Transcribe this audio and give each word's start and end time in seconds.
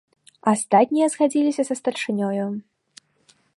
Астатнія 0.51 1.09
згадзіліся 1.15 1.63
са 1.69 1.75
старшынёю. 1.81 2.45